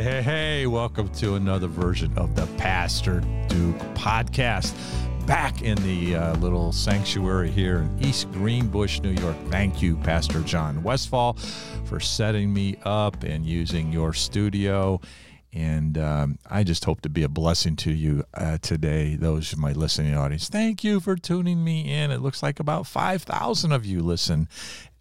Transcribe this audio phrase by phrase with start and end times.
[0.00, 4.72] Hey, hey, welcome to another version of the Pastor Duke podcast.
[5.26, 9.36] Back in the uh, little sanctuary here in East Greenbush, New York.
[9.48, 11.32] Thank you, Pastor John Westfall,
[11.84, 15.00] for setting me up and using your studio.
[15.52, 19.58] And um, I just hope to be a blessing to you uh, today, those of
[19.58, 20.48] my listening audience.
[20.48, 22.12] Thank you for tuning me in.
[22.12, 24.48] It looks like about 5,000 of you listen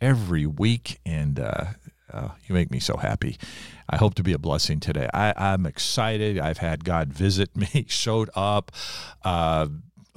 [0.02, 1.66] every week, and uh,
[2.11, 3.38] uh, you make me so happy.
[3.89, 5.07] I hope to be a blessing today.
[5.14, 6.39] I, I'm excited.
[6.39, 8.71] I've had God visit me, showed up.
[9.24, 9.68] Uh,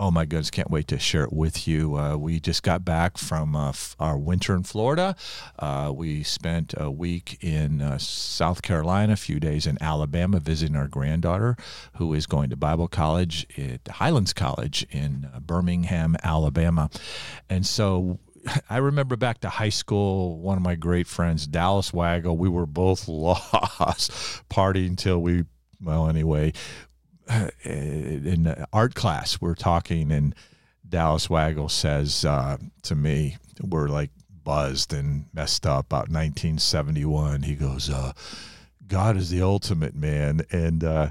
[0.01, 1.97] oh my goodness, can't wait to share it with you.
[1.97, 5.15] Uh, we just got back from uh, f- our winter in Florida.
[5.59, 10.75] Uh, we spent a week in uh, South Carolina, a few days in Alabama, visiting
[10.75, 11.55] our granddaughter
[11.97, 16.89] who is going to Bible college at Highlands College in uh, Birmingham, Alabama.
[17.51, 18.19] And so
[18.69, 22.67] I remember back to high school, one of my great friends, Dallas Waggle, we were
[22.67, 24.11] both lost,
[24.49, 25.45] partying till we,
[25.83, 26.53] well, anyway,
[27.65, 30.35] in art class, we're talking, and
[30.89, 34.11] Dallas Waggle says uh, to me, we're like
[34.43, 37.43] buzzed and messed up about 1971.
[37.43, 38.13] He goes, uh,
[38.87, 40.43] God is the ultimate man.
[40.51, 41.11] And uh,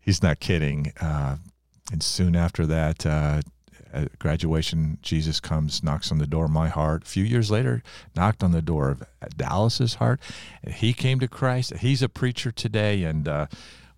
[0.00, 0.92] he's not kidding.
[1.00, 1.38] Uh,
[1.90, 3.40] and soon after that, uh,
[3.94, 7.04] at graduation, Jesus comes, knocks on the door of my heart.
[7.04, 7.82] A few years later,
[8.14, 9.02] knocked on the door of
[9.36, 10.20] Dallas's heart.
[10.66, 11.76] He came to Christ.
[11.76, 13.46] He's a preacher today, and uh,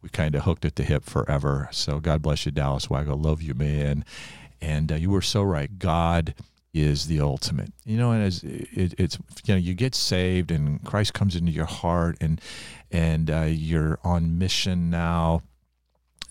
[0.02, 1.68] we kind of hooked at the hip forever.
[1.72, 3.18] So God bless you, Dallas Waggle.
[3.18, 4.04] Love you, man.
[4.60, 5.78] And uh, you were so right.
[5.78, 6.34] God
[6.72, 7.72] is the ultimate.
[7.84, 11.52] You know, and as it, it's you know, you get saved, and Christ comes into
[11.52, 12.40] your heart, and
[12.90, 15.42] and uh, you're on mission now.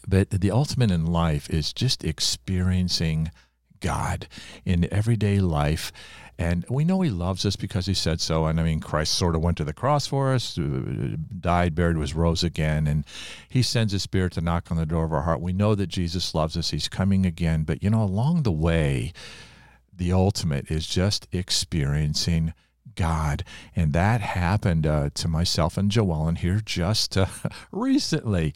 [0.07, 3.31] But the ultimate in life is just experiencing
[3.79, 4.27] God
[4.63, 5.91] in everyday life.
[6.37, 8.45] And we know He loves us because He said so.
[8.45, 11.97] And I mean, Christ sort of went to the cross for us, uh, died, buried,
[11.97, 12.87] was rose again.
[12.87, 13.05] And
[13.47, 15.41] He sends His Spirit to knock on the door of our heart.
[15.41, 16.71] We know that Jesus loves us.
[16.71, 17.63] He's coming again.
[17.63, 19.13] But, you know, along the way,
[19.95, 22.53] the ultimate is just experiencing
[22.95, 23.43] God.
[23.75, 27.27] And that happened uh, to myself and Joellen here just uh,
[27.71, 28.53] recently.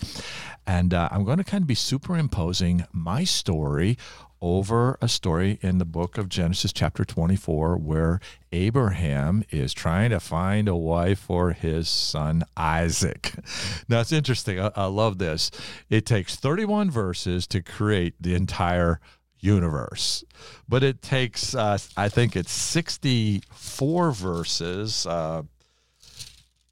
[0.66, 3.98] And uh, I'm going to kind of be superimposing my story
[4.42, 8.20] over a story in the book of Genesis, chapter 24, where
[8.52, 13.34] Abraham is trying to find a wife for his son Isaac.
[13.88, 14.60] Now, it's interesting.
[14.60, 15.50] I, I love this.
[15.90, 19.00] It takes 31 verses to create the entire
[19.40, 20.24] universe,
[20.68, 25.44] but it takes, uh, I think it's 64 verses, uh,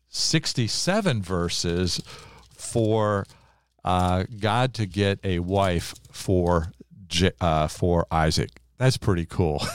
[0.10, 2.02] 67 verses
[2.56, 3.26] for
[3.84, 6.72] uh, God to get a wife for
[7.42, 8.50] uh, for Isaac.
[8.78, 9.66] That's pretty cool.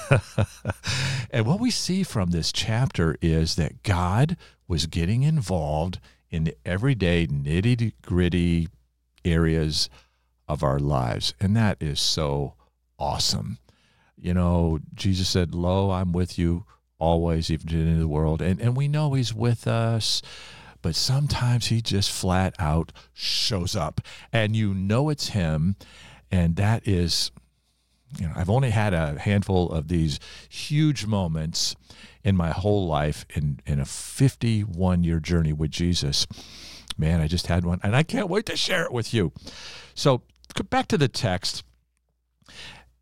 [1.31, 4.37] and what we see from this chapter is that God
[4.69, 5.99] was getting involved
[6.31, 8.69] in the everyday nitty gritty
[9.25, 9.91] areas
[10.49, 11.35] of our lives.
[11.41, 12.55] And that is so
[12.99, 13.59] awesome.
[14.17, 16.65] You know, Jesus said, Lo, I'm with you
[16.99, 18.41] always, even to the end of the world.
[18.41, 20.23] And, and we know He's with us,
[20.81, 24.01] but sometimes He just flat out shows up.
[24.33, 25.75] And you know it's Him
[26.33, 27.31] and that is
[28.19, 31.77] you know i've only had a handful of these huge moments
[32.25, 36.27] in my whole life in in a 51 year journey with jesus.
[36.99, 39.33] Man i just had one and i can't wait to share it with you.
[39.95, 40.23] So
[40.69, 41.65] back to the text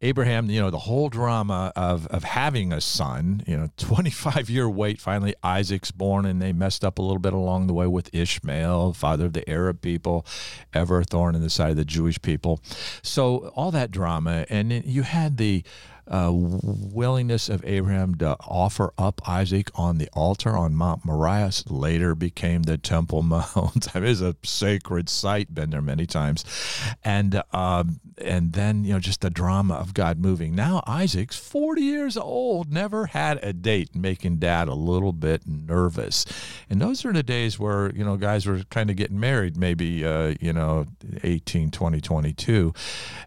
[0.03, 4.69] Abraham, you know, the whole drama of, of having a son, you know, 25 year
[4.69, 8.15] wait, finally Isaac's born, and they messed up a little bit along the way with
[8.15, 10.25] Ishmael, father of the Arab people,
[10.73, 12.61] ever a thorn in the side of the Jewish people.
[13.03, 14.47] So all that drama.
[14.49, 15.65] And you had the
[16.11, 22.15] uh, willingness of Abraham to offer up Isaac on the altar on Mount Moriah later
[22.15, 23.95] became the Temple Mount.
[23.95, 26.45] it is a sacred site, been there many times,
[27.05, 30.55] and um, and then you know just the drama of God moving.
[30.55, 36.27] Now Isaac's forty years old, never had a date, making Dad a little bit nervous.
[36.69, 40.05] And those are the days where you know guys were kind of getting married, maybe
[40.05, 40.87] uh, you know
[41.23, 42.75] 18, 20, 22,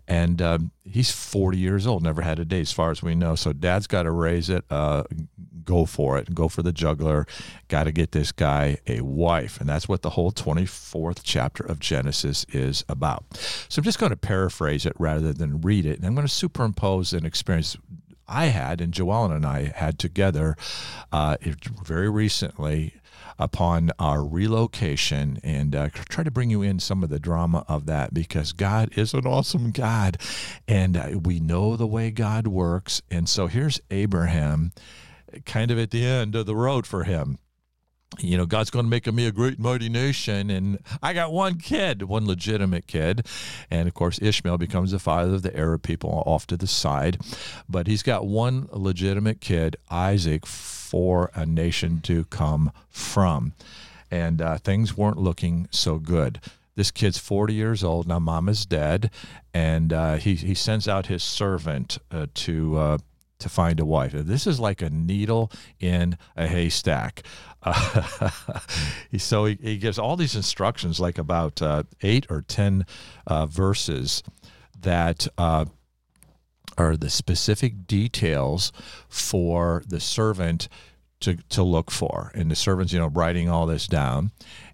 [0.07, 3.35] and um, he's 40 years old, never had a date as far as we know.
[3.35, 4.65] So dad's got to raise it.
[4.69, 5.03] Uh,
[5.63, 6.33] go for it.
[6.33, 7.25] Go for the juggler.
[7.68, 9.59] Got to get this guy a wife.
[9.59, 13.24] And that's what the whole 24th chapter of Genesis is about.
[13.69, 15.97] So I'm just going to paraphrase it rather than read it.
[15.97, 17.77] And I'm going to superimpose an experience
[18.27, 20.56] I had and Joellen and I had together
[21.12, 21.38] uh,
[21.83, 22.94] very recently
[23.38, 27.86] upon our relocation and uh, try to bring you in some of the drama of
[27.86, 30.18] that because God is an awesome God
[30.68, 33.01] and uh, we know the way God works.
[33.10, 34.71] And so here's Abraham
[35.45, 37.39] kind of at the end of the road for him.
[38.19, 40.50] You know, God's going to make me a great mighty nation.
[40.50, 43.25] And I got one kid, one legitimate kid.
[43.71, 47.19] And of course, Ishmael becomes the father of the Arab people off to the side.
[47.69, 53.54] But he's got one legitimate kid, Isaac, for a nation to come from.
[54.12, 56.39] And uh, things weren't looking so good.
[56.75, 58.07] This kid's 40 years old.
[58.07, 59.12] Now, mom is dead.
[59.54, 62.98] And uh, he, he sends out his servant uh, to uh,
[63.43, 64.13] to find a wife.
[64.13, 67.23] This is like a needle in a haystack.
[67.61, 68.29] Uh,
[69.17, 72.85] so he, he, gives all these instructions, like about uh, eight or ten
[73.27, 74.23] uh, verses
[74.79, 75.65] that uh,
[76.77, 78.71] are the specific details
[79.09, 80.69] for the servant
[81.19, 82.31] to, to look for.
[82.33, 84.31] And the servant's, you know, writing all this down.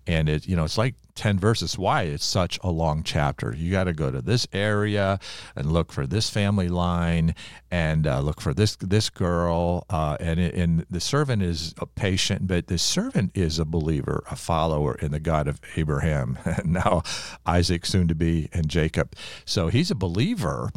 [0.10, 1.78] And it, you know, it's like 10 verses.
[1.78, 3.54] Why it's such a long chapter.
[3.56, 5.20] You got to go to this area
[5.56, 7.36] and look for this family line
[7.70, 9.86] and uh, look for this this girl.
[9.88, 14.36] Uh, and, and the servant is a patient, but the servant is a believer, a
[14.36, 16.40] follower in the God of Abraham.
[16.44, 17.04] and now,
[17.46, 19.14] Isaac, soon to be, and Jacob.
[19.46, 20.72] So he's a believer,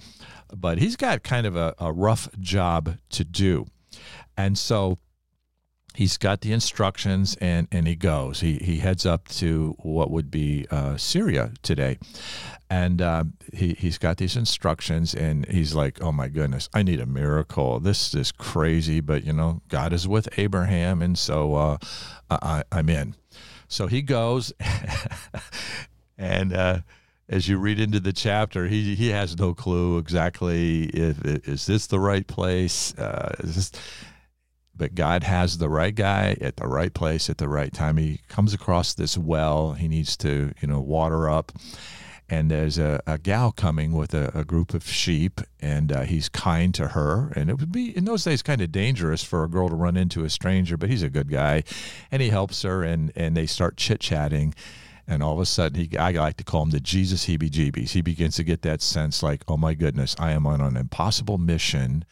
[0.55, 3.65] but he's got kind of a, a rough job to do.
[4.37, 4.99] And so
[5.95, 8.41] he's got the instructions and and he goes.
[8.41, 11.99] He he heads up to what would be uh, Syria today.
[12.71, 17.01] And uh, he he's got these instructions and he's like oh my goodness I need
[17.01, 17.81] a miracle.
[17.81, 21.79] This is crazy but you know God is with Abraham and so uh,
[22.31, 23.15] I, I'm in.
[23.69, 24.53] So he goes
[26.19, 26.79] and uh,
[27.29, 31.87] as you read into the chapter, he he has no clue exactly if is this
[31.87, 32.97] the right place.
[32.99, 33.73] Uh, this,
[34.77, 37.97] but God has the right guy at the right place at the right time.
[37.97, 41.53] He comes across this well he needs to, you know, water up.
[42.29, 46.31] And there's a, a gal coming with a, a group of sheep, and uh, he's
[46.31, 47.31] kind to her.
[47.37, 49.99] And it would be, in those days, kind of dangerous for a girl to run
[49.99, 51.63] into a stranger, but he's a good guy.
[52.11, 54.55] And he helps her, and, and they start chit chatting.
[55.07, 57.91] And all of a sudden, he, I like to call him the Jesus heebie jeebies.
[57.91, 61.37] He begins to get that sense like, oh my goodness, I am on an impossible
[61.37, 62.07] mission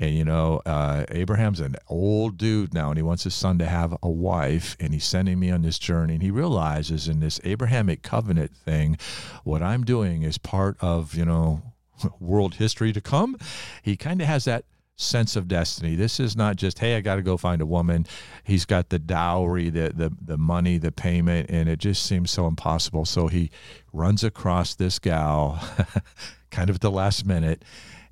[0.00, 3.66] and you know, uh, Abraham's an old dude now, and he wants his son to
[3.66, 6.14] have a wife, and he's sending me on this journey.
[6.14, 8.96] And he realizes in this Abrahamic covenant thing,
[9.44, 11.62] what I'm doing is part of you know
[12.20, 13.36] world history to come.
[13.82, 14.64] He kind of has that
[14.98, 15.94] sense of destiny.
[15.94, 18.04] This is not just, hey, I got to go find a woman.
[18.42, 22.48] He's got the dowry, the, the, the money, the payment, and it just seems so
[22.48, 23.04] impossible.
[23.04, 23.50] So he
[23.92, 25.62] runs across this gal
[26.50, 27.64] kind of at the last minute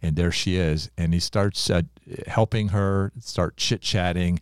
[0.02, 0.90] and there she is.
[0.96, 1.82] And he starts uh,
[2.26, 4.40] helping her start chit-chatting.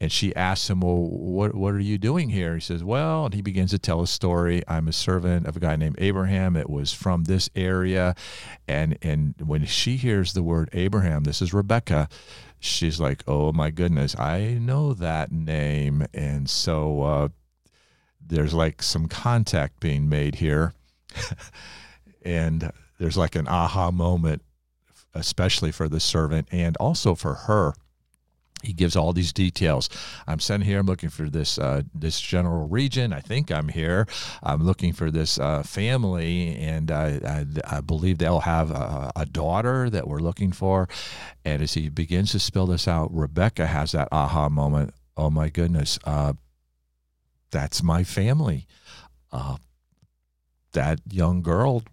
[0.00, 2.54] And she asks him well what, what are you doing here?
[2.54, 4.62] He says well and he begins to tell a story.
[4.68, 6.54] I'm a servant of a guy named abraham.
[6.54, 8.14] That was from this area.
[8.68, 12.08] And and when she hears the word abraham this is rebecca
[12.60, 16.06] she's like oh my goodness i know that name.
[16.14, 17.28] And so uh,
[18.24, 20.74] there's like some contact being made here.
[22.24, 24.42] And there's like an aha moment
[25.18, 27.74] especially for the servant and also for her
[28.62, 29.88] he gives all these details.
[30.26, 30.80] I'm sent here.
[30.80, 33.12] I'm looking for this uh, this general region.
[33.12, 34.06] I think I'm here.
[34.42, 39.26] I'm looking for this uh, family, and I, I, I, believe they'll have a, a,
[39.26, 40.88] daughter that we're looking for.
[41.44, 44.92] And as he begins to spill this out, Rebecca has that aha moment.
[45.16, 46.32] Oh my goodness, uh,
[47.50, 48.66] that's my family.
[49.30, 49.58] Uh,
[50.72, 51.84] that young girl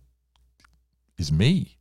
[1.17, 1.77] is me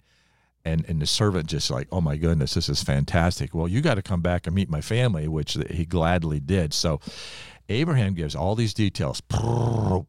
[0.64, 3.54] and and the servant just like oh my goodness this is fantastic.
[3.54, 6.73] Well you got to come back and meet my family which he gladly did.
[6.73, 7.00] So
[7.68, 9.23] abraham gives all these details.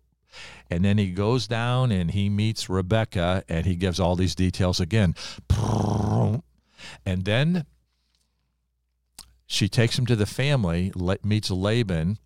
[0.70, 4.80] And then he goes down and he meets rebecca and he gives all these details
[4.80, 5.16] again.
[7.06, 7.66] And then
[9.48, 10.92] she takes him to the family
[11.24, 12.18] meets laban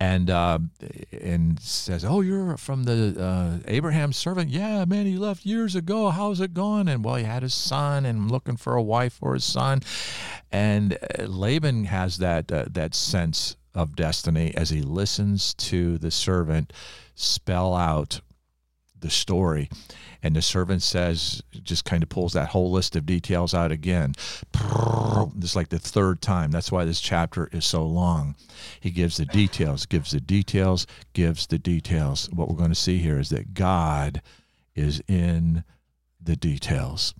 [0.00, 0.58] and uh,
[1.12, 4.50] and says, "Oh, you're from the uh, Abraham servant?
[4.50, 6.10] Yeah, man, he left years ago.
[6.10, 9.34] How's it going?" And well, he had his son, and looking for a wife for
[9.34, 9.82] his son.
[10.52, 16.10] And uh, Laban has that uh, that sense of destiny as he listens to the
[16.10, 16.72] servant
[17.14, 18.20] spell out
[19.00, 19.68] the story.
[20.22, 24.14] And the servant says, just kind of pulls that whole list of details out again.
[25.34, 26.50] This like the third time.
[26.50, 28.34] That's why this chapter is so long.
[28.80, 32.28] He gives the details, gives the details, gives the details.
[32.32, 34.22] What we're going to see here is that God
[34.74, 35.64] is in
[36.20, 37.14] the details.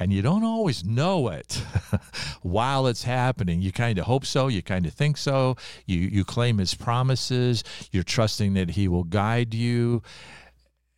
[0.00, 1.62] And you don't always know it
[2.42, 3.62] while it's happening.
[3.62, 5.56] You kind of hope so, you kind of think so.
[5.86, 7.62] You you claim his promises,
[7.92, 10.02] you're trusting that he will guide you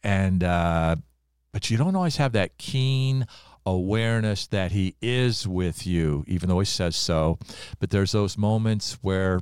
[0.07, 0.95] and uh,
[1.53, 3.27] but you don't always have that keen
[3.67, 7.41] awareness that he is with you, even though he says so.
[7.81, 9.41] But there's those moments where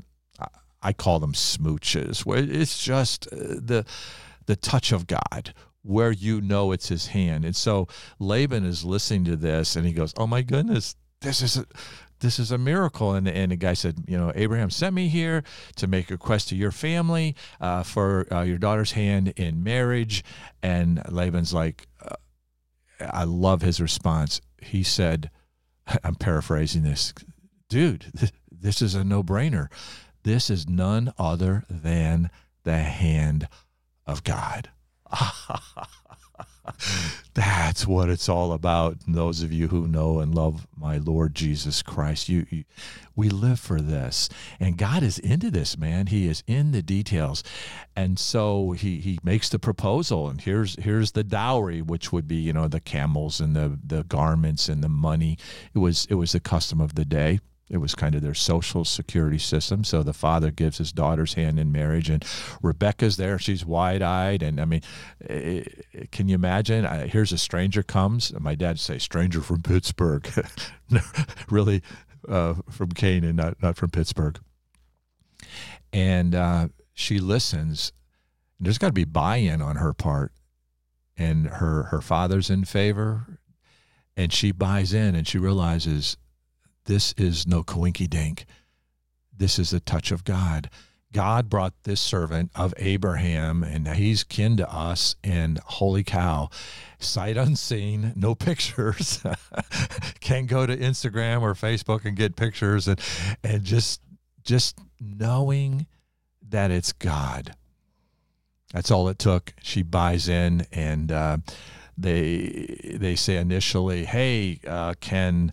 [0.82, 3.84] I call them smooches, where it's just uh, the
[4.46, 5.52] the touch of God,
[5.82, 7.44] where you know it's His hand.
[7.44, 7.86] And so
[8.18, 11.66] Laban is listening to this, and he goes, "Oh my goodness, this is a,
[12.20, 15.42] this is a miracle." And and the guy said, "You know, Abraham sent me here
[15.76, 20.22] to make a request to your family uh, for uh, your daughter's hand in marriage."
[20.62, 22.16] And Laban's like, uh,
[23.00, 24.40] I love his response.
[24.62, 25.30] He said,
[26.04, 27.12] "I'm paraphrasing this,
[27.68, 28.06] dude.
[28.50, 29.68] This is a no brainer."
[30.24, 32.30] This is none other than
[32.64, 33.46] the hand
[34.06, 34.70] of God.
[37.34, 38.98] That's what it's all about.
[39.06, 42.64] And those of you who know and love my Lord Jesus Christ, you, you,
[43.16, 44.28] we live for this.
[44.58, 46.06] And God is into this, man.
[46.06, 47.42] He is in the details.
[47.96, 52.36] And so he he makes the proposal and here's here's the dowry, which would be,
[52.36, 55.38] you know, the camels and the the garments and the money.
[55.74, 57.40] It was it was the custom of the day.
[57.70, 59.84] It was kind of their social security system.
[59.84, 62.24] So the father gives his daughter's hand in marriage, and
[62.62, 63.38] Rebecca's there.
[63.38, 64.42] She's wide eyed.
[64.42, 64.82] And I mean,
[65.20, 66.84] it, eh, eh, can you imagine?
[66.84, 68.32] I, here's a stranger comes.
[68.38, 70.30] My dad say, stranger from Pittsburgh.
[71.50, 71.82] really
[72.28, 74.38] uh, from Canaan, not, not from Pittsburgh.
[75.92, 77.92] And uh, she listens.
[78.60, 80.32] There's got to be buy in on her part.
[81.16, 83.38] And her, her father's in favor.
[84.16, 86.18] And she buys in and she realizes
[86.86, 88.46] this is no coinky dink.
[89.36, 90.70] This is the touch of God.
[91.14, 95.14] God brought this servant of Abraham, and he's kin to us.
[95.22, 96.50] And holy cow,
[96.98, 99.24] sight unseen, no pictures.
[100.20, 103.00] Can go to Instagram or Facebook and get pictures, and
[103.44, 104.00] and just
[104.42, 105.86] just knowing
[106.50, 107.54] that it's God.
[108.72, 109.54] That's all it took.
[109.62, 111.38] She buys in, and uh,
[111.96, 115.52] they they say initially, "Hey, uh, can."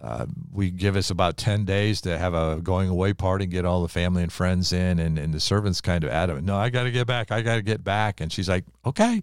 [0.00, 3.64] Uh, we give us about 10 days to have a going away party and get
[3.66, 6.70] all the family and friends in and, and the servant's kind of adamant no i
[6.70, 8.20] got to get back i got to get back.
[8.20, 9.22] And she's like okay.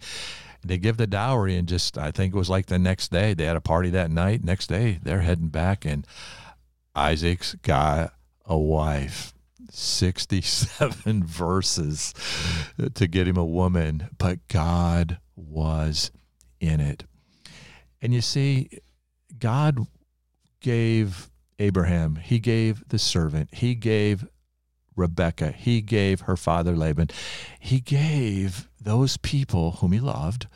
[0.66, 3.46] They give the dowry and just i think it was like the next day they
[3.46, 4.44] had a party that night.
[4.44, 6.06] Next day they're heading back and
[6.96, 8.14] isaac's got
[8.46, 9.34] a wife.
[9.70, 12.14] 67 verses
[12.96, 16.12] to get him a woman but god was
[16.60, 17.04] in it.
[18.02, 18.70] And you see
[19.40, 19.86] god
[20.60, 24.28] gave Abraham, he gave the servant, he gave
[24.96, 27.10] Rebekah, he gave her father Laban,
[27.60, 30.48] he gave those people whom he loved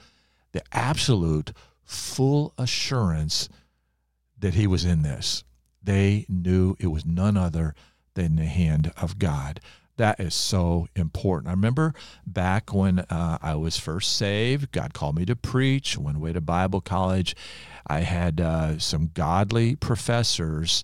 [0.51, 1.51] the absolute
[1.83, 3.49] full assurance
[4.37, 5.43] that he was in this.
[5.83, 7.73] They knew it was none other
[8.13, 9.59] than the hand of God.
[9.97, 11.49] That is so important.
[11.49, 11.93] I remember
[12.25, 16.41] back when uh, I was first saved, God called me to preach, went away to
[16.41, 17.35] Bible college.
[17.87, 20.83] I had uh, some godly professors.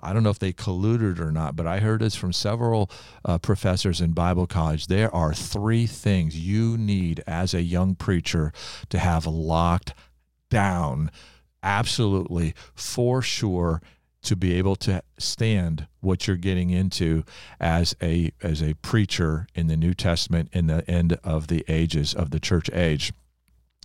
[0.00, 2.90] I don't know if they colluded or not, but I heard this from several
[3.24, 4.88] uh, professors in Bible college.
[4.88, 8.52] There are three things you need as a young preacher
[8.90, 9.94] to have locked
[10.50, 11.10] down,
[11.62, 13.80] absolutely for sure
[14.22, 17.24] to be able to stand what you're getting into
[17.60, 22.14] as a as a preacher in the New Testament in the end of the ages
[22.14, 23.12] of the church age.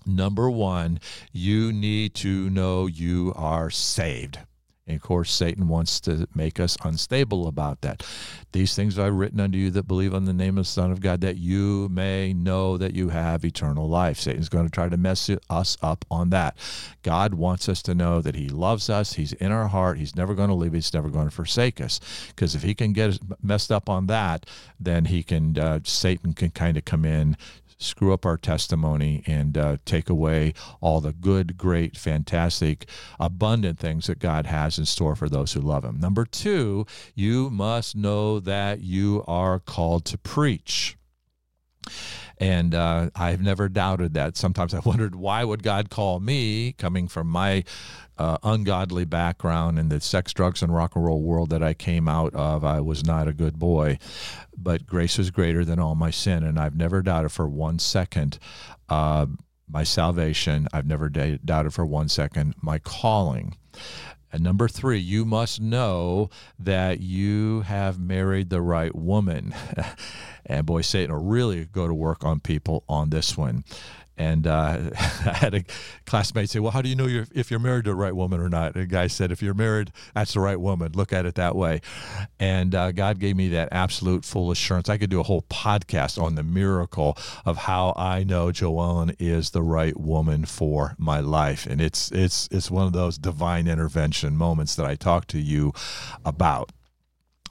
[0.05, 0.99] Number 1,
[1.33, 4.39] you need to know you are saved.
[4.87, 8.05] And of course, Satan wants to make us unstable about that.
[8.53, 11.01] These things I've written unto you that believe on the name of the Son of
[11.01, 14.17] God, that you may know that you have eternal life.
[14.17, 16.57] Satan's going to try to mess us up on that.
[17.03, 19.13] God wants us to know that He loves us.
[19.13, 19.97] He's in our heart.
[19.97, 20.85] He's never going to leave us.
[20.85, 21.99] He's never going to forsake us.
[22.29, 24.45] Because if He can get messed up on that,
[24.79, 27.35] then He can, uh, Satan can kind of come in,
[27.77, 32.87] screw up our testimony and uh, take away all the good, great, fantastic,
[33.19, 35.99] abundant things that God has in store for those who love Him.
[35.99, 40.97] Number two, you must know that you are called to preach.
[42.39, 44.37] And uh, I've never doubted that.
[44.37, 47.63] Sometimes I wondered why would God call me, coming from my
[48.17, 52.07] uh, ungodly background in the sex, drugs, and rock and roll world that I came
[52.07, 52.63] out of.
[52.63, 53.99] I was not a good boy,
[54.57, 58.39] but grace is greater than all my sin, and I've never doubted for one second
[58.89, 59.27] uh,
[59.69, 60.67] my salvation.
[60.73, 63.55] I've never doubted for one second my calling.
[64.31, 66.29] And number three, you must know
[66.59, 69.55] that you have married the right woman.
[70.45, 73.63] and boy, Satan will really go to work on people on this one.
[74.17, 75.63] And uh, I had a
[76.05, 78.39] classmate say, "Well, how do you know you're, if you're married to the right woman
[78.39, 80.93] or not?" And a guy said, "If you're married, that's the right woman.
[80.93, 81.81] Look at it that way."
[82.39, 84.89] And uh, God gave me that absolute full assurance.
[84.89, 89.51] I could do a whole podcast on the miracle of how I know Joellen is
[89.51, 94.35] the right woman for my life, and it's it's it's one of those divine intervention
[94.35, 95.73] moments that I talk to you
[96.25, 96.71] about.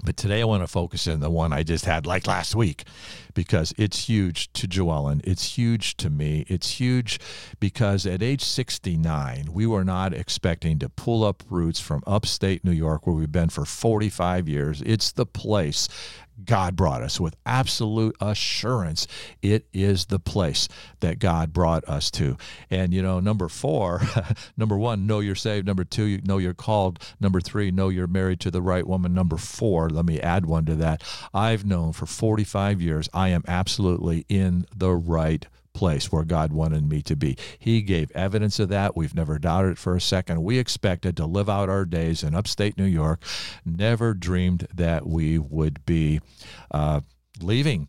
[0.05, 2.85] But today I want to focus in the one I just had like last week
[3.37, 5.21] because it's huge to Joellen.
[5.23, 6.45] It's huge to me.
[6.49, 7.21] It's huge
[7.61, 12.73] because at age 69, we were not expecting to pull up roots from upstate New
[12.73, 14.83] York where we've been for 45 years.
[14.85, 15.87] It's the place
[16.45, 19.07] God brought us with absolute assurance.
[19.41, 20.69] It is the place
[21.01, 22.37] that God brought us to.
[22.71, 24.03] And, you know, number four,
[24.57, 25.67] number one, know you're saved.
[25.67, 26.99] Number two, you know you're called.
[27.21, 29.15] Number three, know you're married to the right woman.
[29.15, 31.03] Number four, let me add one to that.
[31.33, 37.03] I've known for 45 years am absolutely in the right place where God wanted me
[37.03, 37.37] to be.
[37.59, 38.97] He gave evidence of that.
[38.97, 40.43] We've never doubted it for a second.
[40.43, 43.23] We expected to live out our days in upstate New York,
[43.65, 46.21] never dreamed that we would be
[46.71, 47.01] uh,
[47.43, 47.89] leaving.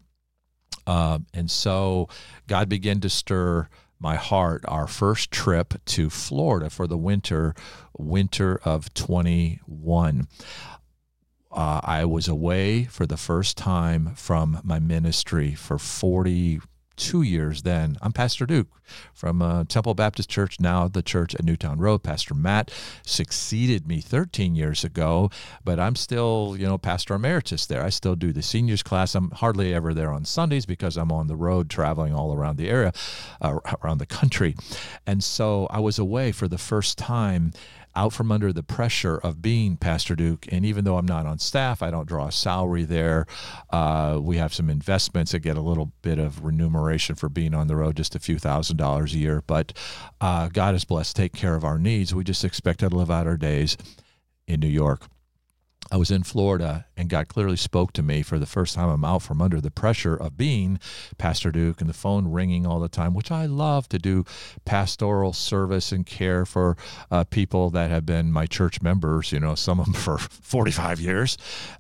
[0.86, 2.10] Uh, and so
[2.48, 7.56] God began to stir my heart our first trip to Florida for the winter
[7.98, 10.28] winter of 21
[11.52, 17.98] uh, I was away for the first time from my ministry for 42 years then.
[18.02, 18.68] I'm Pastor Duke
[19.14, 22.04] from uh, Temple Baptist Church, now the church at Newtown Road.
[22.04, 22.72] Pastor Matt
[23.06, 25.30] succeeded me 13 years ago,
[25.64, 27.84] but I'm still, you know, pastor emeritus there.
[27.84, 29.16] I still do the seniors class.
[29.16, 32.70] I'm hardly ever there on Sundays because I'm on the road traveling all around the
[32.70, 32.94] area,
[33.42, 34.56] uh, around the country.
[35.06, 37.54] And so I was away for the first time
[37.98, 40.48] out from under the pressure of being Pastor Duke.
[40.52, 43.26] And even though I'm not on staff, I don't draw a salary there.
[43.72, 47.68] Uh, we have some investments that get a little bit of remuneration for being on
[47.68, 49.44] the road, just a few thousand dollars a year.
[49.48, 49.74] But
[50.22, 52.14] uh, God is blessed, take care of our needs.
[52.14, 53.78] We just expect to live out our days
[54.48, 55.08] in New York.
[55.92, 58.90] I was in Florida and God clearly spoke to me for the first time.
[58.90, 60.80] I'm out from under the pressure of being
[61.18, 64.26] Pastor Duke and the phone ringing all the time, which I love to do
[64.66, 66.76] pastoral service and care for
[67.12, 71.00] uh, people that have been my church members, you know, some of them for 45
[71.00, 71.38] years,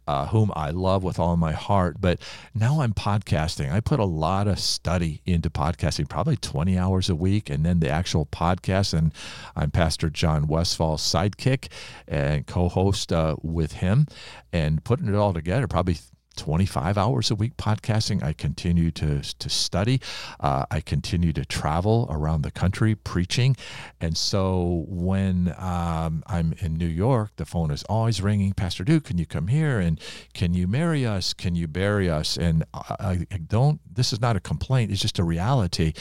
[0.07, 1.97] uh, whom I love with all my heart.
[2.00, 2.19] But
[2.53, 3.71] now I'm podcasting.
[3.71, 7.79] I put a lot of study into podcasting, probably 20 hours a week, and then
[7.79, 8.94] the actual podcast.
[8.94, 9.11] And
[9.55, 11.70] I'm Pastor John Westfall's sidekick
[12.07, 14.07] and co host uh, with him
[14.51, 15.98] and putting it all together, probably
[16.38, 18.24] 25 hours a week podcasting.
[18.24, 20.00] I continue to, to study.
[20.40, 23.57] Uh, I continue to travel around the country preaching.
[24.00, 29.05] And so when um, I'm in New York, the phone is always ringing Pastor Duke,
[29.05, 29.79] can you come here?
[29.79, 30.00] And
[30.33, 31.33] can you marry us?
[31.33, 32.38] Can you bury us?
[32.38, 35.94] And I, I don't, this is not a complaint, it's just a reality.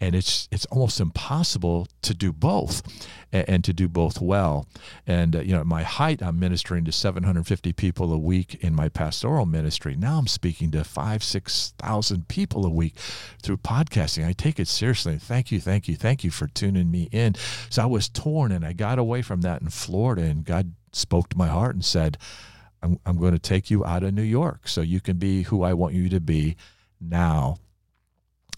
[0.00, 2.82] And it's, it's almost impossible to do both
[3.36, 4.66] and, and to do both well.
[5.06, 8.74] And, uh, you know, at my height, I'm ministering to 750 people a week in
[8.74, 9.94] my pastoral ministry.
[9.96, 12.94] Now I'm speaking to five, 6,000 people a week
[13.42, 14.26] through podcasting.
[14.26, 15.18] I take it seriously.
[15.18, 17.34] Thank you, thank you, thank you for tuning me in.
[17.68, 21.28] So I was torn and I got away from that in Florida, and God spoke
[21.30, 22.18] to my heart and said,
[22.82, 25.62] I'm, I'm going to take you out of New York so you can be who
[25.62, 26.56] I want you to be
[27.00, 27.58] now.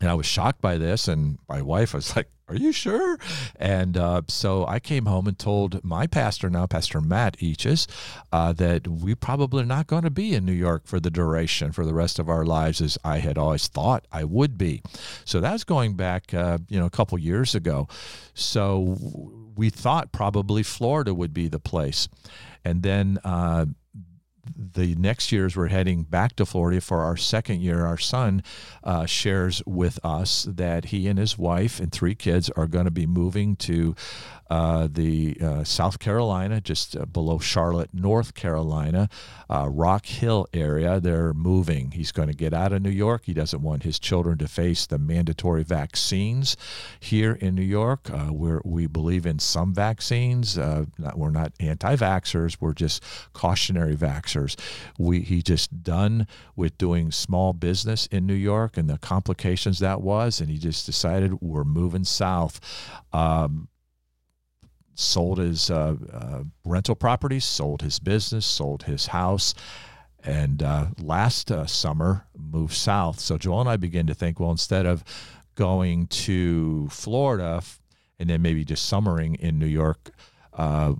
[0.01, 3.19] And I was shocked by this, and my wife was like, are you sure?
[3.57, 7.87] And uh, so I came home and told my pastor now, Pastor Matt Eaches,
[8.33, 11.73] uh, that we probably are not going to be in New York for the duration,
[11.73, 14.83] for the rest of our lives, as I had always thought I would be.
[15.25, 17.89] So that's going back, uh, you know, a couple years ago.
[18.35, 18.97] So
[19.55, 22.09] we thought probably Florida would be the place.
[22.65, 23.67] And then uh,
[24.57, 27.85] the next years we're heading back to Florida for our second year.
[27.85, 28.43] Our son
[28.85, 32.91] uh, shares with us that he and his wife and three kids are going to
[32.91, 33.95] be moving to
[34.51, 39.11] uh, the uh, South Carolina, just uh, below Charlotte, North Carolina,
[39.51, 41.01] uh, Rock Hill area.
[41.01, 41.91] They're moving.
[41.91, 43.25] He's going to get out of New York.
[43.27, 46.57] He doesn't want his children to face the mandatory vaccines
[46.99, 48.09] here in New York.
[48.11, 50.57] Uh, where we believe in some vaccines.
[50.57, 52.57] Not, we're not anti-vaxxers.
[52.59, 53.03] We're just
[53.35, 54.38] cautionary vaxxers.
[54.99, 60.01] We he just done with doing small business in New York and the complications that
[60.01, 62.61] was, and he just decided we're moving south.
[63.13, 63.69] Um,
[64.95, 69.55] sold his uh, uh, rental properties, sold his business, sold his house,
[70.25, 73.21] and uh, last uh, summer moved south.
[73.21, 75.05] So Joel and I began to think, well, instead of
[75.55, 77.63] going to Florida
[78.19, 80.11] and then maybe just summering in New York,
[80.53, 80.95] uh,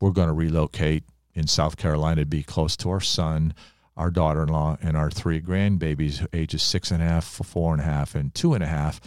[0.00, 1.02] we're going to relocate
[1.38, 3.54] in South Carolina to be close to our son,
[3.96, 8.14] our daughter-in-law, and our three grandbabies, ages six and a half, four and a half,
[8.14, 9.00] and two and a half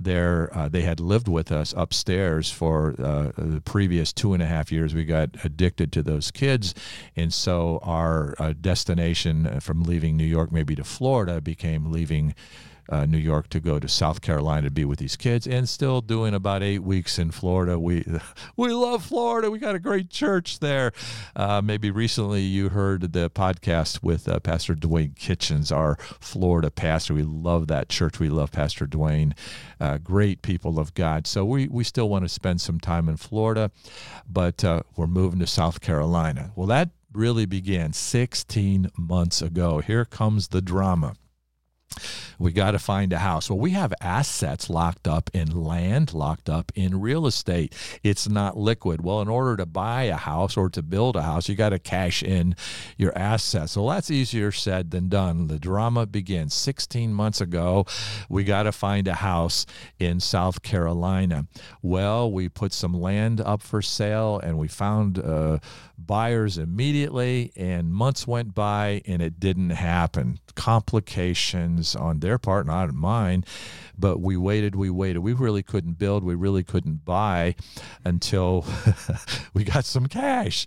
[0.00, 4.46] there uh, they had lived with us upstairs for uh, the previous two and a
[4.46, 4.94] half years.
[4.94, 6.74] We got addicted to those kids,
[7.16, 12.34] and so our uh, destination from leaving New York maybe to Florida became leaving
[12.88, 16.00] uh, New York to go to South Carolina to be with these kids, and still
[16.00, 17.78] doing about eight weeks in Florida.
[17.78, 18.04] We
[18.56, 19.50] we love Florida.
[19.50, 20.92] We got a great church there.
[21.36, 27.14] Uh, maybe recently you heard the podcast with uh, Pastor Dwayne Kitchens, our Florida pastor.
[27.14, 28.18] We love that church.
[28.18, 29.32] We love Pastor Dwayne.
[29.80, 31.26] Uh, great people of God.
[31.26, 33.70] So we we still want to spend some time in Florida,
[34.28, 36.52] but uh, we're moving to South Carolina.
[36.56, 39.78] Well, that really began 16 months ago.
[39.80, 41.16] Here comes the drama.
[42.38, 43.50] We got to find a house.
[43.50, 47.74] Well, we have assets locked up in land, locked up in real estate.
[48.02, 49.02] It's not liquid.
[49.02, 51.78] Well, in order to buy a house or to build a house, you got to
[51.78, 52.54] cash in
[52.96, 53.72] your assets.
[53.72, 55.48] So that's easier said than done.
[55.48, 57.86] The drama begins 16 months ago.
[58.28, 59.66] We got to find a house
[59.98, 61.46] in South Carolina.
[61.82, 65.58] Well, we put some land up for sale and we found uh,
[65.98, 70.38] buyers immediately, and months went by and it didn't happen.
[70.54, 73.44] Complications on their part, not mine.
[73.98, 75.20] But we waited, we waited.
[75.20, 77.56] We really couldn't build, we really couldn't buy
[78.04, 78.64] until
[79.54, 80.66] we got some cash.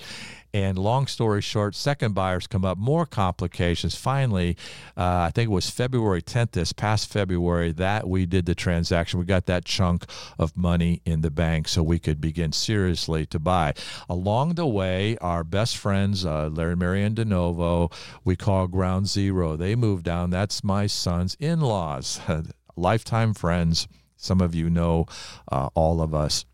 [0.53, 3.95] And long story short, second buyers come up, more complications.
[3.95, 4.57] Finally,
[4.97, 9.19] uh, I think it was February 10th, this past February, that we did the transaction.
[9.19, 10.05] We got that chunk
[10.37, 13.73] of money in the bank so we could begin seriously to buy.
[14.09, 17.91] Along the way, our best friends, uh, Larry, Mary, and DeNovo,
[18.25, 19.55] we call Ground Zero.
[19.55, 20.31] They moved down.
[20.31, 22.19] That's my son's in laws,
[22.75, 23.87] lifetime friends.
[24.17, 25.07] Some of you know
[25.51, 26.45] uh, all of us.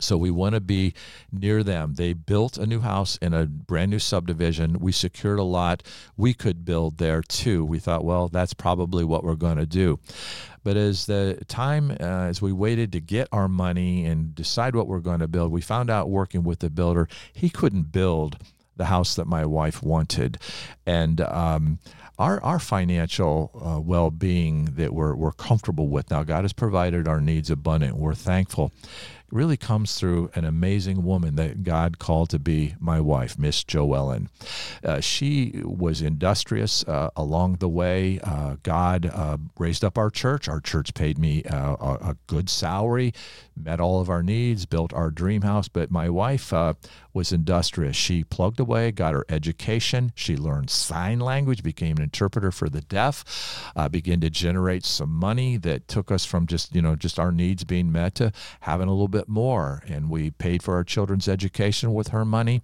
[0.00, 0.94] So we want to be
[1.32, 1.94] near them.
[1.94, 4.78] They built a new house in a brand new subdivision.
[4.78, 5.82] We secured a lot
[6.16, 7.64] we could build there too.
[7.64, 9.98] We thought, well, that's probably what we're going to do.
[10.64, 11.94] But as the time, uh,
[12.28, 15.60] as we waited to get our money and decide what we're going to build, we
[15.60, 18.38] found out working with the builder, he couldn't build
[18.76, 20.38] the house that my wife wanted.
[20.86, 21.78] And, um,
[22.18, 27.06] our, our financial uh, well being that we're, we're comfortable with now, God has provided
[27.06, 27.96] our needs abundant.
[27.96, 28.72] We're thankful
[29.30, 34.28] really comes through an amazing woman that God called to be my wife, Miss Joellen.
[34.82, 38.20] Uh, she was industrious uh, along the way.
[38.22, 40.48] Uh, God uh, raised up our church.
[40.48, 43.12] Our church paid me uh, a, a, good salary,
[43.56, 45.68] met all of our needs, built our dream house.
[45.68, 46.74] But my wife uh,
[47.12, 47.96] was industrious.
[47.96, 50.12] She plugged away, got her education.
[50.14, 55.56] She learned sign language, became an interpreter for the deaf, began to generate some money
[55.56, 58.92] that took us from just, you know, just our needs being met to having a
[58.92, 59.82] little bit bit more.
[59.86, 62.62] And we paid for our children's education with her money.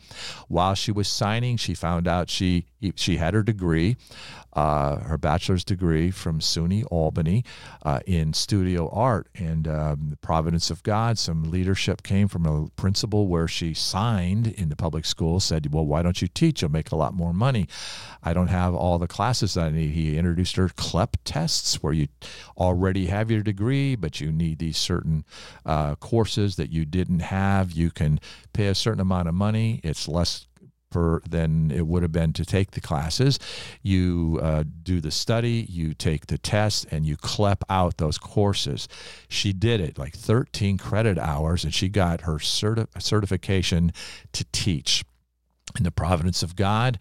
[0.49, 3.97] While she was signing, she found out she she had her degree
[4.55, 7.45] uh, her bachelor's degree from SUNY Albany
[7.83, 11.19] uh, in studio art and um, the providence of God.
[11.19, 15.87] Some leadership came from a principal where she signed in the public school, said, Well,
[15.87, 16.63] why don't you teach?
[16.63, 17.67] You'll make a lot more money.
[18.23, 19.91] I don't have all the classes that I need.
[19.91, 22.09] He introduced her CLEP tests where you
[22.57, 25.25] already have your degree, but you need these certain
[25.67, 27.73] uh, courses that you didn't have.
[27.73, 28.21] You can
[28.53, 30.47] pay a certain amount of money, it's less
[30.95, 33.41] for than it would have been to take the classes.
[33.83, 38.87] You uh, do the study, you take the test, and you clep out those courses.
[39.29, 43.93] She did it like 13 credit hours, and she got her certi- certification
[44.35, 45.05] to teach
[45.77, 46.99] in the providence of God.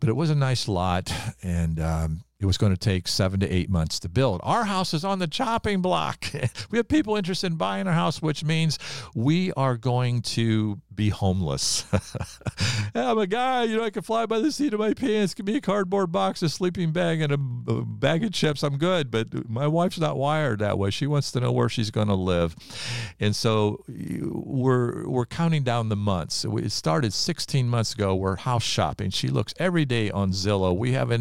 [0.00, 1.12] but it was a nice lot,
[1.42, 4.40] and um, it was going to take seven to eight months to build.
[4.42, 6.26] Our house is on the chopping block.
[6.70, 8.80] we have people interested in buying our house, which means
[9.14, 11.84] we are going to be homeless.
[12.96, 15.34] I'm a guy, you know, I can fly by the seat of my pants.
[15.34, 18.64] Give me a cardboard box, a sleeping bag, and a, bag of chips.
[18.64, 19.12] I'm good.
[19.12, 20.90] But my wife's not wired that way.
[20.90, 22.56] She wants to know where she's going to live,
[23.20, 26.44] and so we're we're counting down the months.
[26.44, 28.16] It started 16 months ago.
[28.16, 29.10] We're house shopping.
[29.10, 30.76] She looks every day on Zillow.
[30.76, 31.12] We have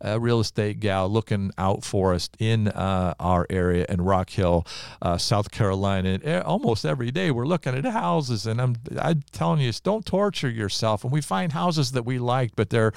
[0.00, 4.66] a real estate gal looking out for us in uh, our area in Rock Hill,
[5.02, 6.18] uh, South Carolina.
[6.22, 10.48] And almost every day we're looking at houses, and I'm I'm telling you, don't torture
[10.48, 11.04] yourself.
[11.04, 12.92] And we find houses that we like, but they're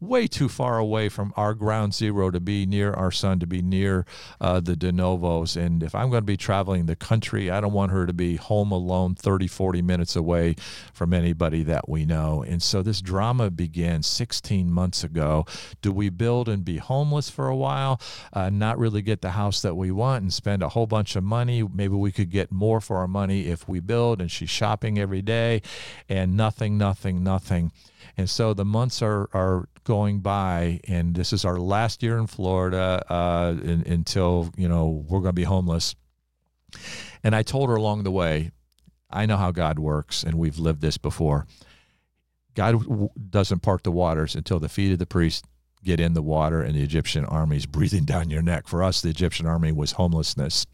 [0.00, 3.62] way too far away from our ground zero to be near our son, to be
[3.62, 4.04] near
[4.40, 5.56] uh, the de novos.
[5.56, 8.36] And if I'm going to be traveling the country, I don't want her to be
[8.36, 10.56] home alone 30, 40 minutes away
[10.92, 12.42] from anybody that we know.
[12.42, 15.46] And so this drama began 16 months ago.
[15.80, 18.00] Do we build and be homeless for a while,
[18.32, 21.24] uh, not really get the house that we want, and spend a whole bunch of
[21.24, 21.64] money?
[21.64, 25.20] Maybe we could get more for our money if we build, and she's shopping every
[25.20, 25.62] day
[26.08, 27.72] and nothing, nothing, nothing.
[28.16, 32.28] And so the months are, are going by, and this is our last year in
[32.28, 35.96] Florida uh, in, until, you know, we're going to be homeless.
[37.24, 38.52] And I told her along the way,
[39.10, 41.46] I know how God works, and we've lived this before.
[42.54, 45.46] God doesn't part the waters until the feet of the priest
[45.84, 48.66] get in the water and the Egyptian army is breathing down your neck.
[48.66, 50.66] For us, the Egyptian army was homelessness.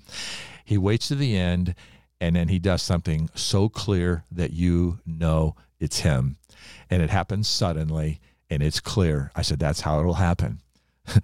[0.65, 1.75] He waits to the end
[2.21, 6.37] and then he does something so clear that you know it's him.
[6.91, 9.31] And it happens suddenly and it's clear.
[9.37, 10.61] I said that's how it'll happen.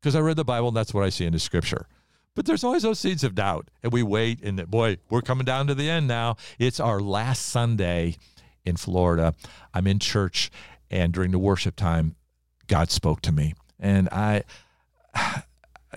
[0.00, 1.88] Because i read the bible and that's what i see in the scripture.
[2.36, 5.66] But there's always those seeds of doubt and we wait and boy we're coming down
[5.66, 6.36] to the end now.
[6.56, 8.16] It's our last sunday
[8.64, 9.34] in florida.
[9.74, 10.52] I'm in church
[10.88, 12.14] and during the worship time
[12.68, 14.42] god spoke to me and i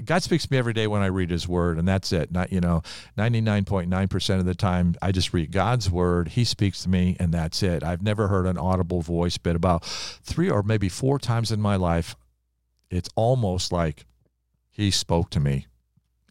[0.06, 2.32] God speaks to me every day when I read His Word, and that's it.
[2.32, 2.82] Not you know,
[3.18, 6.30] ninety nine point nine percent of the time, I just read God's Word.
[6.30, 7.84] He speaks to me, and that's it.
[7.84, 11.76] I've never heard an audible voice, but about three or maybe four times in my
[11.76, 12.16] life,
[12.90, 14.06] it's almost like
[14.70, 15.68] He spoke to me,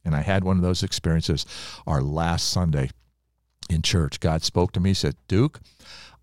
[0.05, 1.45] and I had one of those experiences.
[1.87, 2.91] Our last Sunday
[3.69, 4.91] in church, God spoke to me.
[4.91, 5.61] He Said, "Duke,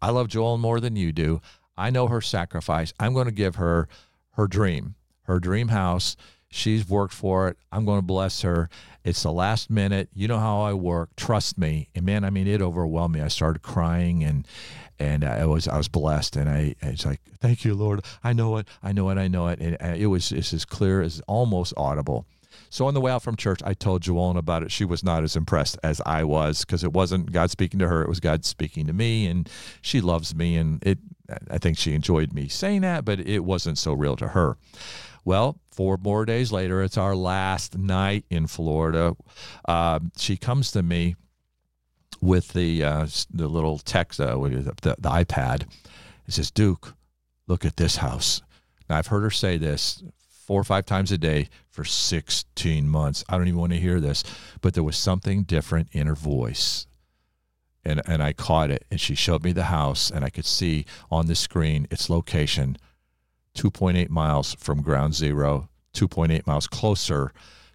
[0.02, 1.42] I love Joel more than you do.
[1.78, 2.94] I know her sacrifice.
[3.00, 3.88] I'm going to give her
[4.38, 6.16] her dream, her dream house."
[6.50, 7.58] She's worked for it.
[7.74, 8.70] I'm going to bless her.
[9.04, 10.10] It's the last minute.
[10.14, 11.10] You know how I work.
[11.18, 11.90] Trust me.
[11.94, 13.22] And man, I mean, it overwhelmed me.
[13.22, 14.48] I started crying and
[15.00, 16.38] and uh, I was I was blessed.
[16.38, 18.02] And I it's like, thank you, Lord.
[18.24, 18.68] I know it.
[18.82, 19.18] I know it.
[19.18, 19.60] I know it.
[19.60, 22.26] And uh, it was it's as clear as almost audible.
[22.70, 24.72] So on the way out from church, I told Joellen about it.
[24.72, 28.02] She was not as impressed as I was because it wasn't God speaking to her;
[28.02, 29.50] it was God speaking to me, and
[29.82, 30.98] she loves me, and it.
[31.50, 34.58] I think she enjoyed me saying that, but it wasn't so real to her.
[35.26, 39.16] Well, four more days later, it's our last night in Florida.
[39.68, 41.16] Uh, she comes to me
[42.22, 45.64] with the uh, the little text, uh, the, the, iPad.
[46.28, 46.94] It says, Duke,
[47.46, 48.42] look at this house.
[48.90, 53.26] Now, I've heard her say this four or five times a day for 16 months.
[53.28, 54.24] I don't even want to hear this,
[54.62, 56.88] but there was something different in her voice.
[57.88, 60.86] And, and I caught it, and she showed me the house, and I could see
[61.10, 62.76] on the screen its location
[63.56, 67.32] 2.8 miles from ground zero, 2.8 miles closer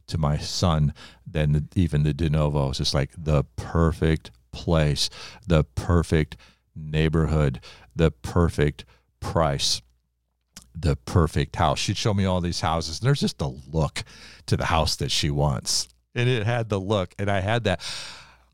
[0.08, 0.92] to my son
[1.26, 2.78] than the, even the de novos.
[2.78, 5.08] It's like the perfect place,
[5.46, 6.36] the perfect
[6.76, 7.60] neighborhood,
[7.96, 8.84] the perfect
[9.18, 9.80] price,
[10.74, 11.78] the perfect house.
[11.78, 14.04] She'd show me all these houses, and there's just a look
[14.44, 15.88] to the house that she wants.
[16.14, 17.80] And it had the look, and I had that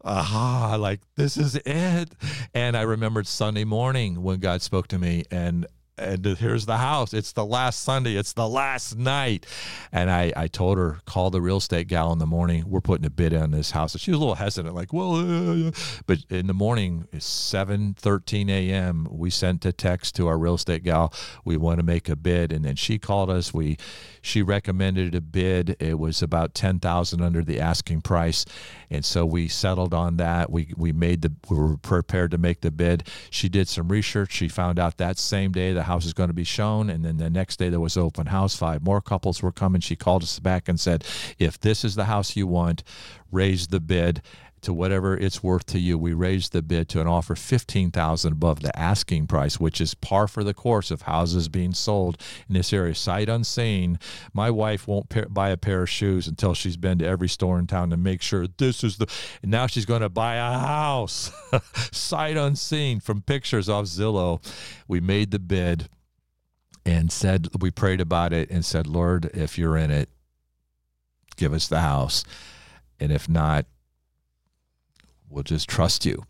[0.02, 2.11] aha, like this is it.
[2.54, 5.66] And I remembered Sunday morning when God spoke to me, and
[5.98, 7.12] and here's the house.
[7.12, 8.16] It's the last Sunday.
[8.16, 9.46] It's the last night.
[9.92, 12.64] And I, I told her, call the real estate gal in the morning.
[12.66, 13.94] We're putting a bid on this house.
[13.94, 15.70] And she was a little hesitant, like, well, uh,
[16.06, 19.06] but in the morning, it's 7 13 a.m.
[19.11, 21.12] We sent a text to our real estate gal.
[21.44, 22.52] We want to make a bid.
[22.52, 23.52] And then she called us.
[23.52, 23.76] We,
[24.22, 25.76] she recommended a bid.
[25.80, 28.44] It was about 10,000 under the asking price.
[28.90, 30.51] And so we settled on that.
[30.51, 33.07] We, we made the, we were prepared to make the bid.
[33.31, 34.33] She did some research.
[34.33, 36.88] She found out that same day the house is going to be shown.
[36.90, 38.57] And then the next day there was open house.
[38.57, 39.81] Five more couples were coming.
[39.81, 41.05] She called us back and said,
[41.38, 42.83] if this is the house you want,
[43.31, 44.22] raise the bid.
[44.62, 45.98] To whatever it's worth to you.
[45.98, 50.28] We raised the bid to an offer 15000 above the asking price, which is par
[50.28, 52.94] for the course of houses being sold in this area.
[52.94, 53.98] Sight unseen.
[54.32, 57.58] My wife won't pa- buy a pair of shoes until she's been to every store
[57.58, 59.06] in town to make sure this is the.
[59.42, 61.30] And now she's going to buy a house.
[61.92, 64.44] Sight unseen from pictures off Zillow.
[64.86, 65.88] We made the bid
[66.84, 70.08] and said, we prayed about it and said, Lord, if you're in it,
[71.36, 72.24] give us the house.
[73.00, 73.66] And if not,
[75.30, 76.22] we'll just trust you.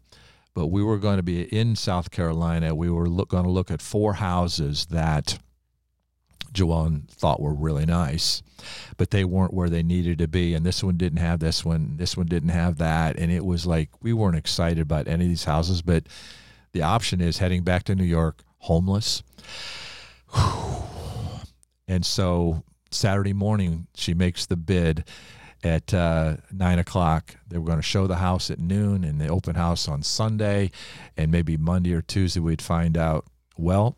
[0.54, 2.74] But we were going to be in South Carolina.
[2.74, 5.38] We were look, going to look at four houses that
[6.52, 8.42] Joanne thought were really nice,
[8.96, 10.54] but they weren't where they needed to be.
[10.54, 11.96] And this one didn't have this one.
[11.96, 13.18] This one didn't have that.
[13.18, 15.82] And it was like we weren't excited about any of these houses.
[15.82, 16.06] But
[16.72, 19.22] the option is heading back to New York, homeless.
[21.90, 25.08] And so Saturday morning, she makes the bid
[25.62, 27.37] at uh, nine o'clock.
[27.49, 30.71] They were going to show the house at noon and the open house on Sunday,
[31.16, 33.27] and maybe Monday or Tuesday we'd find out.
[33.57, 33.97] Well,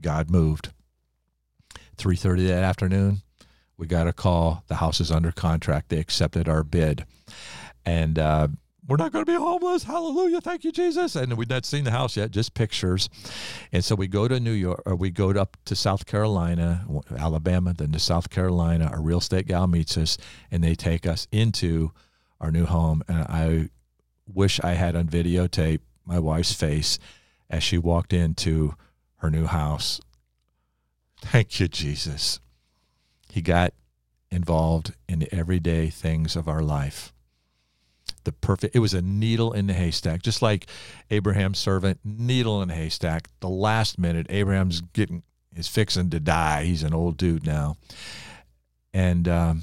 [0.00, 0.70] God moved.
[1.96, 3.22] Three thirty that afternoon,
[3.76, 4.64] we got a call.
[4.66, 5.88] The house is under contract.
[5.88, 7.04] They accepted our bid,
[7.84, 8.48] and uh,
[8.86, 9.84] we're not going to be homeless.
[9.84, 10.40] Hallelujah.
[10.40, 11.14] Thank you, Jesus.
[11.14, 13.08] And we'd not seen the house yet, just pictures.
[13.70, 16.84] And so we go to New York, or we go up to South Carolina,
[17.16, 18.90] Alabama, then to South Carolina.
[18.92, 20.18] Our real estate gal meets us,
[20.50, 21.92] and they take us into
[22.40, 23.02] our new home.
[23.06, 23.68] And I
[24.26, 26.98] wish I had on videotape my wife's face
[27.48, 28.74] as she walked into
[29.16, 30.00] her new house.
[31.20, 32.40] Thank you, Jesus.
[33.30, 33.74] He got
[34.30, 37.11] involved in the everyday things of our life
[38.24, 40.66] the perfect it was a needle in the haystack just like
[41.10, 43.28] abraham's servant needle in the haystack.
[43.40, 45.22] The last minute abraham's getting
[45.54, 46.64] is fixing to die.
[46.64, 47.76] He's an old dude now.
[48.94, 49.62] And um,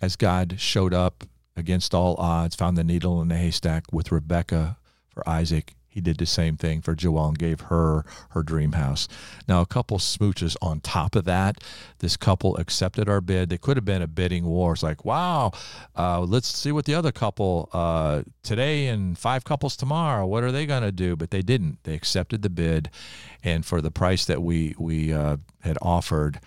[0.00, 1.24] as god showed up
[1.56, 4.76] against all odds found the needle in the haystack with rebecca
[5.08, 9.08] for isaac he did the same thing for Joelle and gave her her dream house.
[9.48, 11.64] Now, a couple smooches on top of that.
[12.00, 13.48] This couple accepted our bid.
[13.48, 14.74] They could have been a bidding war.
[14.74, 15.52] It's like, wow,
[15.96, 20.26] uh, let's see what the other couple uh, today and five couples tomorrow.
[20.26, 21.16] What are they going to do?
[21.16, 21.78] But they didn't.
[21.84, 22.90] They accepted the bid,
[23.42, 26.40] and for the price that we we uh, had offered,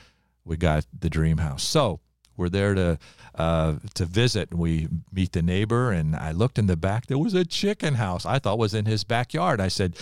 [0.46, 1.64] we got the dream house.
[1.64, 2.02] So
[2.40, 2.98] we're there to
[3.36, 4.54] uh, to visit.
[4.54, 7.08] We meet the neighbor, and I looked in the back.
[7.08, 8.26] There was a chicken house.
[8.26, 9.62] I thought was in his backyard.
[9.62, 9.98] I said,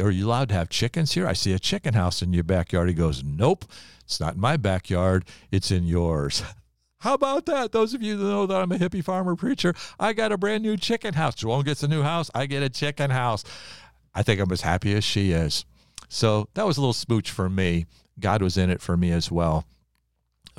[0.00, 2.88] "Are you allowed to have chickens here?" I see a chicken house in your backyard.
[2.88, 3.64] He goes, "Nope,
[4.04, 5.24] it's not in my backyard.
[5.50, 6.42] It's in yours."
[6.98, 7.72] How about that?
[7.72, 10.62] Those of you that know that I'm a hippie farmer preacher, I got a brand
[10.62, 11.34] new chicken house.
[11.34, 12.30] Joel gets a new house.
[12.34, 13.44] I get a chicken house.
[14.14, 15.66] I think I'm as happy as she is.
[16.08, 17.86] So that was a little smooch for me.
[18.18, 19.66] God was in it for me as well.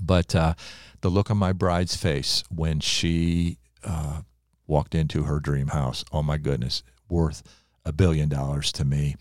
[0.02, 0.54] But uh,
[1.02, 4.22] the look on my bride's face when she uh,
[4.68, 6.04] walked into her dream house.
[6.12, 7.44] Oh my goodness, worth
[7.86, 9.16] a billion dollars to me.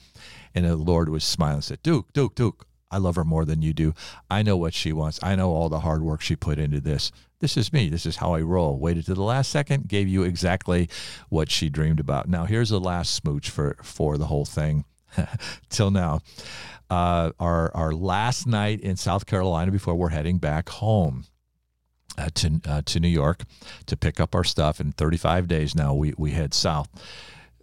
[0.54, 3.62] And the Lord was smiling and said, Duke, Duke, Duke, I love her more than
[3.62, 3.94] you do.
[4.30, 5.18] I know what she wants.
[5.22, 7.10] I know all the hard work she put into this.
[7.40, 7.88] This is me.
[7.88, 8.78] This is how I roll.
[8.78, 10.88] Waited to the last second, gave you exactly
[11.28, 12.28] what she dreamed about.
[12.28, 14.84] Now, here's the last smooch for, for the whole thing
[15.68, 16.20] till now.
[16.88, 21.24] Uh, our, our last night in South Carolina before we're heading back home
[22.18, 23.42] uh, to uh, to New York
[23.86, 24.80] to pick up our stuff.
[24.80, 26.88] In 35 days now, we we head south.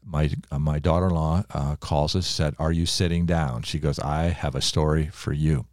[0.06, 2.28] My uh, my daughter-in-law uh, calls us.
[2.28, 5.66] Said, "Are you sitting down?" She goes, "I have a story for you."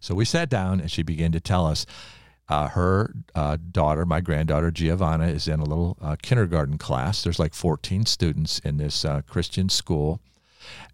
[0.00, 1.86] So we sat down, and she began to tell us.
[2.48, 7.24] Uh, her uh, daughter, my granddaughter Giovanna, is in a little kindergarten class.
[7.24, 10.20] There's like 14 students in this Christian school,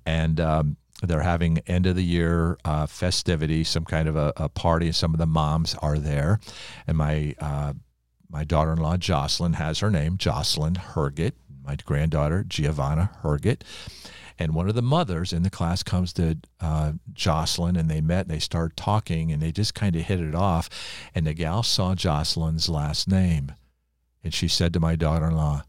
[0.04, 4.48] and um, they're having end of the year uh, festivity, some kind of a, a,
[4.48, 4.92] party.
[4.92, 6.38] Some of the moms are there,
[6.86, 7.72] and my uh,
[8.30, 11.32] my daughter-in-law Jocelyn has her name, Jocelyn Herget.
[11.64, 13.62] My granddaughter Giovanna Herget,
[14.38, 18.26] and one of the mothers in the class comes to uh, Jocelyn, and they met.
[18.26, 20.68] And they start talking, and they just kind of hit it off.
[21.14, 23.52] And the gal saw Jocelyn's last name,
[24.22, 25.64] and she said to my daughter-in-law,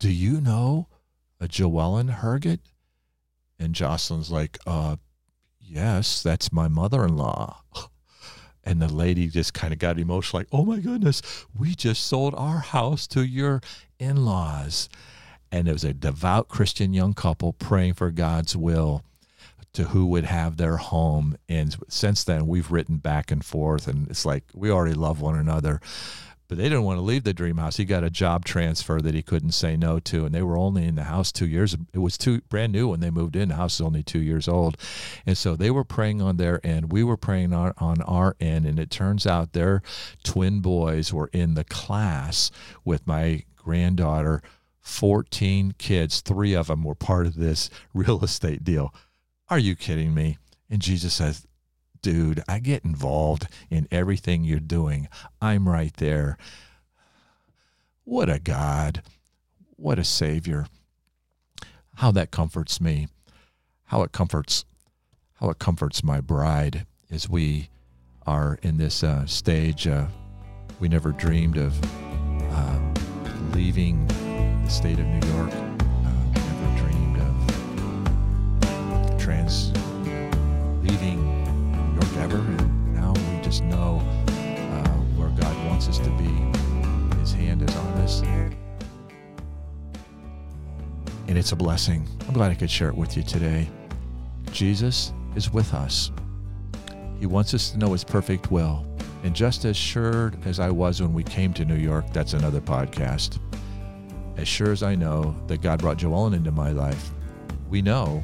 [0.00, 0.88] "Do you know
[1.40, 2.60] a Joellen Herget?"
[3.58, 4.96] And Jocelyn's like, uh,
[5.60, 7.62] yes, that's my mother in law.
[8.64, 11.22] And the lady just kind of got emotional, like, oh my goodness,
[11.58, 13.62] we just sold our house to your
[13.98, 14.90] in laws.
[15.50, 19.04] And it was a devout Christian young couple praying for God's will
[19.72, 21.38] to who would have their home.
[21.48, 25.38] And since then, we've written back and forth, and it's like we already love one
[25.38, 25.80] another
[26.48, 27.76] but they didn't want to leave the dream house.
[27.76, 30.86] He got a job transfer that he couldn't say no to, and they were only
[30.86, 31.76] in the house two years.
[31.92, 33.50] It was two brand new when they moved in.
[33.50, 34.76] The house is only two years old,
[35.26, 36.90] and so they were praying on their end.
[36.92, 39.82] We were praying on, on our end, and it turns out their
[40.24, 42.50] twin boys were in the class
[42.84, 44.42] with my granddaughter,
[44.80, 48.94] 14 kids, three of them were part of this real estate deal.
[49.50, 50.38] Are you kidding me?
[50.70, 51.46] And Jesus says,
[52.02, 55.08] Dude, I get involved in everything you're doing.
[55.40, 56.38] I'm right there.
[58.04, 59.02] What a God.
[59.76, 60.66] What a Savior.
[61.96, 63.08] How that comforts me.
[63.86, 64.64] How it comforts
[65.40, 67.68] how it comforts my bride as we
[68.26, 69.86] are in this uh, stage.
[69.86, 70.06] Uh,
[70.80, 71.74] we never dreamed of
[72.52, 72.80] uh,
[73.54, 74.06] leaving
[74.64, 75.52] the state of New York.
[75.52, 79.72] Uh, never dreamed of trans
[80.82, 81.47] leaving
[82.02, 87.18] York ever, and now we just know uh, where God wants us to be.
[87.18, 88.22] His hand is on us.
[91.26, 92.08] And it's a blessing.
[92.28, 93.68] I'm glad I could share it with you today.
[94.52, 96.12] Jesus is with us.
[97.18, 98.86] He wants us to know His perfect will.
[99.24, 102.60] And just as sure as I was when we came to New York, that's another
[102.60, 103.38] podcast.
[104.36, 107.10] As sure as I know that God brought Joellen into my life,
[107.68, 108.22] we know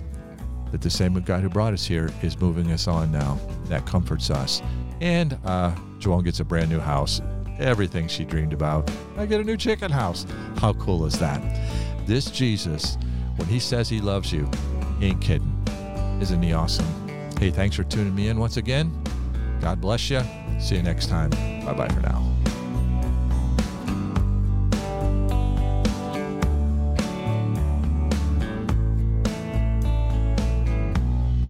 [0.74, 3.38] that the same God who brought us here is moving us on now.
[3.66, 4.60] That comforts us.
[5.00, 7.22] And uh, Joellen gets a brand new house.
[7.60, 8.90] Everything she dreamed about.
[9.16, 10.26] I get a new chicken house.
[10.56, 11.40] How cool is that?
[12.08, 12.98] This Jesus,
[13.36, 14.50] when he says he loves you,
[14.98, 15.62] he ain't kidding.
[16.20, 16.86] Isn't he awesome?
[17.38, 19.00] Hey, thanks for tuning me in once again.
[19.60, 20.22] God bless you.
[20.58, 21.30] See you next time.
[21.64, 22.33] Bye bye for now.